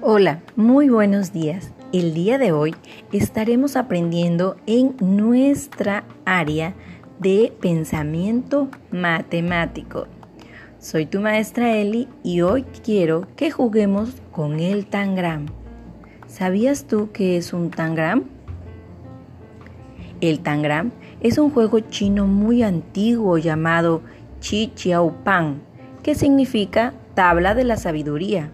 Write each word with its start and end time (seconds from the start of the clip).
Hola, 0.00 0.42
muy 0.56 0.88
buenos 0.88 1.34
días. 1.34 1.70
El 1.92 2.14
día 2.14 2.38
de 2.38 2.52
hoy 2.52 2.74
estaremos 3.12 3.76
aprendiendo 3.76 4.56
en 4.64 4.96
nuestra 5.00 6.04
área 6.24 6.74
de 7.18 7.52
pensamiento 7.60 8.70
matemático. 8.90 10.06
Soy 10.78 11.04
tu 11.04 11.20
maestra 11.20 11.76
Eli 11.76 12.08
y 12.22 12.40
hoy 12.40 12.64
quiero 12.82 13.26
que 13.36 13.50
juguemos 13.50 14.22
con 14.32 14.60
el 14.60 14.86
tangram. 14.86 15.44
¿Sabías 16.26 16.86
tú 16.86 17.10
qué 17.12 17.36
es 17.36 17.52
un 17.52 17.70
tangram? 17.70 18.24
El 20.22 20.40
tangram 20.40 20.90
es 21.20 21.36
un 21.36 21.50
juego 21.50 21.80
chino 21.80 22.26
muy 22.26 22.62
antiguo 22.62 23.36
llamado 23.36 24.00
Chi 24.44 24.70
Chiao 24.74 25.10
Pan, 25.24 25.62
que 26.02 26.14
significa 26.14 26.92
tabla 27.14 27.54
de 27.54 27.64
la 27.64 27.78
sabiduría. 27.78 28.50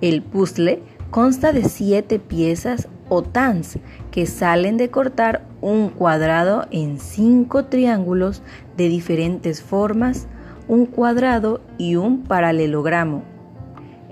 El 0.00 0.22
puzzle 0.22 0.82
consta 1.10 1.52
de 1.52 1.64
siete 1.64 2.18
piezas 2.18 2.88
o 3.10 3.22
tans 3.22 3.78
que 4.10 4.24
salen 4.24 4.78
de 4.78 4.88
cortar 4.88 5.44
un 5.60 5.90
cuadrado 5.90 6.66
en 6.70 6.98
cinco 6.98 7.66
triángulos 7.66 8.40
de 8.78 8.88
diferentes 8.88 9.62
formas, 9.62 10.28
un 10.66 10.86
cuadrado 10.86 11.60
y 11.76 11.96
un 11.96 12.22
paralelogramo. 12.22 13.22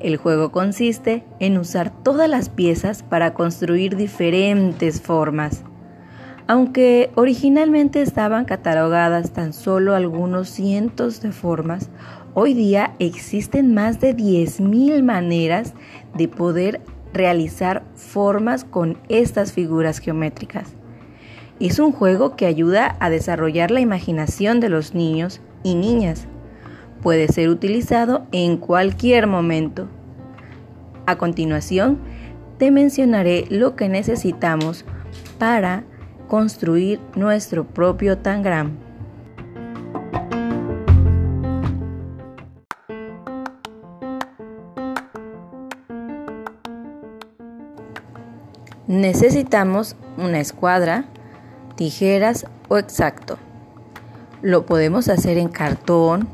El 0.02 0.19
juego 0.19 0.52
consiste 0.52 1.24
en 1.41 1.57
usar 1.57 1.95
todas 2.02 2.29
las 2.29 2.51
piezas 2.51 3.02
para 3.02 3.32
construir 3.32 3.96
diferentes 3.96 5.01
formas. 5.01 5.65
Aunque 6.47 7.11
originalmente 7.15 8.03
estaban 8.03 8.45
catalogadas 8.45 9.33
tan 9.33 9.52
solo 9.52 9.95
algunos 9.95 10.48
cientos 10.48 11.23
de 11.23 11.33
formas, 11.33 11.91
Hoy 12.37 12.52
día 12.52 12.97
existen 12.98 13.75
más 13.75 14.01
de 14.01 14.16
10.000 14.16 15.05
maneras 15.05 15.73
de 16.16 16.27
poder 16.27 16.80
realizar 17.13 17.85
formas 17.95 18.65
con 18.65 18.99
estas 19.09 19.52
figuras 19.52 20.01
geométricas. 20.01 20.74
Es 21.60 21.79
un 21.79 21.93
juego 21.93 22.35
que 22.35 22.46
ayuda 22.46 22.96
a 22.99 23.09
desarrollar 23.09 23.71
la 23.71 23.79
imaginación 23.79 24.59
de 24.59 24.68
los 24.68 24.95
niños 24.96 25.40
y 25.63 25.77
niñas. 25.77 26.27
Puede 27.02 27.29
ser 27.29 27.51
utilizado 27.51 28.27
en 28.33 28.57
cualquier 28.57 29.29
momento. 29.29 29.87
A 31.07 31.16
continuación, 31.16 31.99
te 32.59 32.73
mencionaré 32.73 33.45
lo 33.49 33.77
que 33.77 33.88
necesitamos 33.88 34.85
para 35.38 35.85
construir 36.29 37.01
nuestro 37.15 37.65
propio 37.65 38.19
tangram. 38.19 38.79
Necesitamos 48.87 49.97
una 50.19 50.41
escuadra, 50.41 51.07
tijeras 51.75 52.47
o 52.69 52.79
exacto. 52.79 53.39
Lo 54.43 54.67
podemos 54.67 55.09
hacer 55.09 55.39
en 55.39 55.49
cartón 55.49 56.29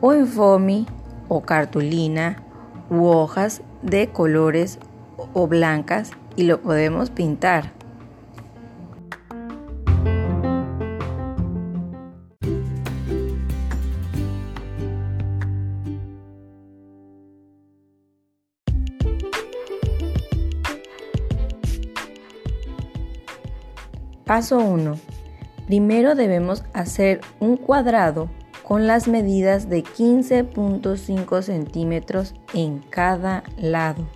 o 0.00 0.14
en 0.14 0.26
foamy 0.26 0.86
o 1.28 1.42
cartulina 1.42 2.42
u 2.90 3.04
hojas 3.04 3.62
de 3.82 4.08
colores 4.08 4.78
o 5.34 5.46
blancas 5.46 6.10
y 6.36 6.44
lo 6.44 6.60
podemos 6.62 7.10
pintar. 7.10 7.79
Paso 24.30 24.58
1. 24.58 24.94
Primero 25.66 26.14
debemos 26.14 26.62
hacer 26.72 27.20
un 27.40 27.56
cuadrado 27.56 28.30
con 28.62 28.86
las 28.86 29.08
medidas 29.08 29.68
de 29.68 29.82
15.5 29.82 31.42
centímetros 31.42 32.36
en 32.54 32.78
cada 32.78 33.42
lado. 33.58 34.06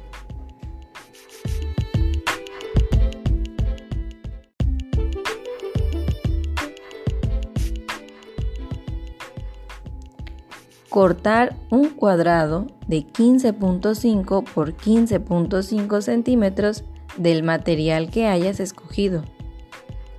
Cortar 10.88 11.56
un 11.70 11.88
cuadrado 11.88 12.68
de 12.86 12.98
15.5 12.98 14.44
por 14.44 14.76
15.5 14.76 16.00
centímetros 16.02 16.84
del 17.16 17.42
material 17.42 18.10
que 18.10 18.28
hayas 18.28 18.60
escogido. 18.60 19.24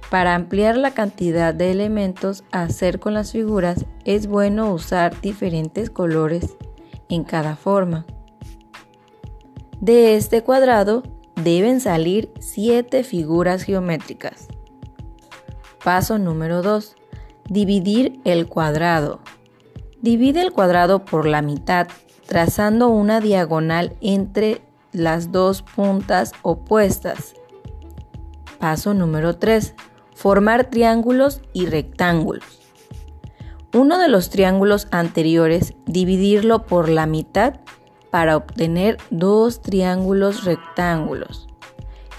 Para 0.09 0.35
ampliar 0.35 0.77
la 0.77 0.91
cantidad 0.91 1.53
de 1.53 1.71
elementos 1.71 2.43
a 2.51 2.63
hacer 2.63 2.99
con 2.99 3.13
las 3.13 3.31
figuras 3.31 3.85
es 4.03 4.27
bueno 4.27 4.71
usar 4.71 5.19
diferentes 5.21 5.89
colores 5.89 6.55
en 7.09 7.23
cada 7.23 7.55
forma. 7.55 8.05
De 9.79 10.15
este 10.15 10.41
cuadrado 10.41 11.03
deben 11.35 11.79
salir 11.79 12.31
7 12.39 13.03
figuras 13.03 13.63
geométricas. 13.63 14.47
Paso 15.83 16.17
número 16.17 16.61
2. 16.61 16.95
Dividir 17.49 18.19
el 18.23 18.47
cuadrado. 18.47 19.19
Divide 20.01 20.41
el 20.41 20.51
cuadrado 20.51 21.03
por 21.03 21.27
la 21.27 21.41
mitad 21.41 21.87
trazando 22.25 22.87
una 22.87 23.21
diagonal 23.21 23.95
entre 24.01 24.61
las 24.91 25.31
dos 25.31 25.61
puntas 25.61 26.31
opuestas. 26.41 27.35
Paso 28.59 28.93
número 28.93 29.37
3 29.37 29.75
formar 30.15 30.71
triángulos 30.71 31.41
y 31.53 31.67
rectángulos. 31.67 32.43
Uno 33.73 33.99
de 33.99 34.07
los 34.07 34.29
triángulos 34.29 34.87
anteriores, 34.89 35.75
dividirlo 35.85 36.65
por 36.65 36.89
la 36.89 37.05
mitad 37.05 37.59
para 38.09 38.37
obtener 38.37 38.97
dos 39.09 39.61
triángulos 39.61 40.45
rectángulos. 40.45 41.47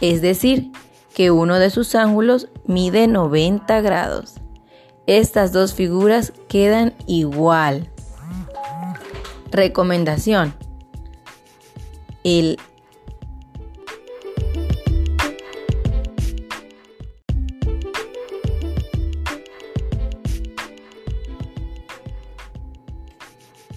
Es 0.03 0.21
decir, 0.21 0.71
que 1.15 1.31
uno 1.31 1.59
de 1.59 1.71
sus 1.71 1.95
ángulos 1.95 2.49
mide 2.67 3.09
90 3.09 3.81
grados. 3.81 4.35
Estas 5.07 5.53
dos 5.53 5.73
figuras 5.73 6.35
quedan 6.47 6.93
igual. 7.07 7.89
Recomendación. 9.51 10.55
El 12.23 12.59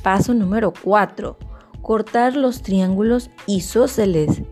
Paso 0.01 0.33
número 0.33 0.73
4. 0.83 1.37
Cortar 1.81 2.35
los 2.37 2.61
triángulos 2.61 3.31
isósceles. 3.47 4.43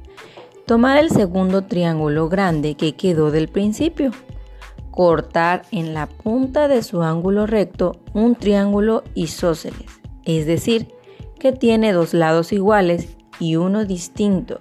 Tomar 0.66 0.98
el 0.98 1.10
segundo 1.10 1.64
triángulo 1.64 2.28
grande 2.28 2.76
que 2.76 2.96
quedó 2.96 3.32
del 3.32 3.48
principio. 3.48 4.12
Cortar 4.92 5.62
en 5.72 5.94
la 5.94 6.08
punta 6.08 6.68
de 6.68 6.84
su 6.84 7.02
ángulo 7.02 7.48
recto 7.48 8.02
un 8.14 8.36
triángulo 8.36 9.04
isósceles, 9.14 10.02
es 10.26 10.46
decir, 10.46 10.88
que 11.40 11.54
tiene 11.54 11.94
dos 11.94 12.14
lados 12.14 12.52
iguales 12.52 13.16
y 13.40 13.56
uno 13.56 13.86
distinto. 13.86 14.60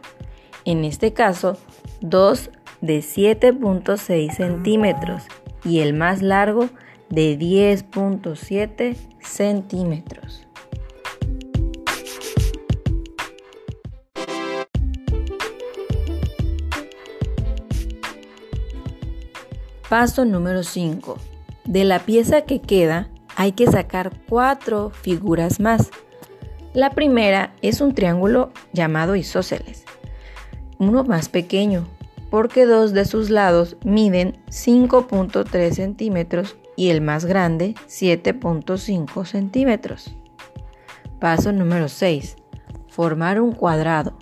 En 0.65 0.85
este 0.85 1.13
caso, 1.13 1.57
dos 2.01 2.51
de 2.81 2.99
7.6 2.99 4.37
centímetros 4.37 5.23
y 5.65 5.81
el 5.81 5.95
más 5.95 6.23
largo 6.23 6.69
de 7.09 7.39
10.7 7.39 8.97
centímetros. 9.21 10.46
Paso 19.89 20.25
número 20.25 20.65
5. 20.65 21.17
De 21.65 21.85
la 21.85 22.01
pieza 22.01 22.41
que 22.43 22.61
queda 22.61 23.09
hay 23.37 23.53
que 23.53 23.69
sacar 23.69 24.11
cuatro 24.29 24.91
figuras 24.91 25.61
más. 25.61 25.91
La 26.75 26.91
primera 26.91 27.55
es 27.63 27.81
un 27.81 27.95
triángulo 27.95 28.51
llamado 28.73 29.15
isósceles, 29.15 29.85
uno 30.79 31.05
más 31.05 31.29
pequeño, 31.29 31.87
porque 32.31 32.67
dos 32.67 32.95
de 32.95 33.05
sus 33.05 33.31
lados 33.31 33.77
miden 33.85 34.37
5.3 34.49 35.71
centímetros 35.73 36.57
y 36.75 36.89
el 36.89 37.01
más 37.01 37.25
grande 37.25 37.77
7.5 37.87 39.25
centímetros. 39.25 40.17
Paso 41.21 41.53
número 41.53 41.89
6. 41.89 42.35
Formar 42.89 43.41
un 43.41 43.53
cuadrado. 43.53 44.19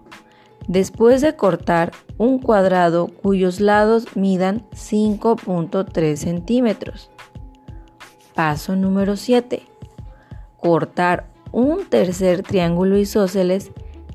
Después 0.69 1.23
de 1.23 1.37
cortar 1.37 1.93
un 2.19 2.39
cuadrado 2.39 3.09
cuyos 3.09 3.61
lados 3.61 4.17
midan 4.17 4.69
5.3 4.71 6.17
centímetros. 6.17 7.11
Paso 8.35 8.77
número 8.77 9.17
7. 9.17 9.63
cortar 10.57 11.31
un 11.53 11.85
tercer 11.85 12.43
triángulo 12.43 12.97
isósceles 12.97 13.71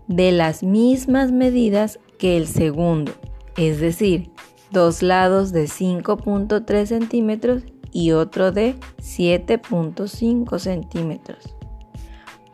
de 0.07 0.31
las 0.31 0.63
mismas 0.63 1.31
medidas 1.31 1.99
que 2.17 2.35
el 2.37 2.47
segundo, 2.47 3.11
es 3.55 3.79
decir, 3.79 4.31
dos 4.71 5.03
lados 5.03 5.51
de 5.51 5.65
5.3 5.65 6.85
centímetros 6.87 7.63
y 7.91 8.11
otro 8.11 8.51
de 8.51 8.75
7.5 8.97 10.59
centímetros. 10.59 11.55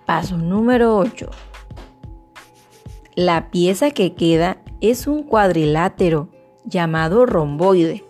Paso 0.06 0.38
número 0.38 0.98
8. 0.98 1.30
La 3.16 3.50
pieza 3.50 3.92
que 3.92 4.14
queda 4.14 4.58
es 4.90 5.08
un 5.08 5.24
cuadrilátero 5.24 6.30
llamado 6.66 7.26
romboide, 7.26 8.04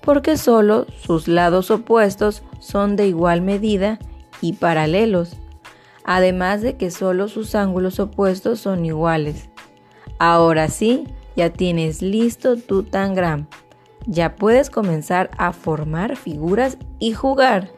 porque 0.00 0.36
solo 0.36 0.86
sus 1.02 1.28
lados 1.28 1.70
opuestos 1.70 2.42
son 2.58 2.96
de 2.96 3.06
igual 3.06 3.42
medida 3.42 3.98
y 4.40 4.54
paralelos, 4.54 5.36
además 6.04 6.62
de 6.62 6.76
que 6.76 6.90
solo 6.90 7.28
sus 7.28 7.54
ángulos 7.54 8.00
opuestos 8.00 8.60
son 8.60 8.84
iguales. 8.84 9.48
Ahora 10.18 10.68
sí, 10.68 11.04
ya 11.36 11.50
tienes 11.50 12.02
listo 12.02 12.56
tu 12.56 12.82
tangram. 12.82 13.46
Ya 14.06 14.36
puedes 14.36 14.70
comenzar 14.70 15.30
a 15.38 15.52
formar 15.52 16.16
figuras 16.16 16.76
y 16.98 17.12
jugar. 17.12 17.70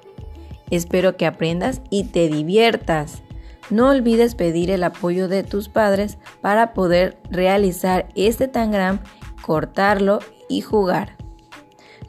Espero 0.70 1.16
que 1.16 1.26
aprendas 1.26 1.82
y 1.90 2.04
te 2.04 2.28
diviertas. 2.28 3.21
No 3.70 3.88
olvides 3.88 4.34
pedir 4.34 4.70
el 4.70 4.84
apoyo 4.84 5.28
de 5.28 5.42
tus 5.42 5.68
padres 5.68 6.18
para 6.40 6.74
poder 6.74 7.18
realizar 7.30 8.08
este 8.14 8.48
tangram, 8.48 9.00
cortarlo 9.40 10.20
y 10.48 10.60
jugar. 10.60 11.16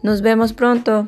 Nos 0.02 0.22
vemos 0.22 0.54
pronto. 0.54 1.08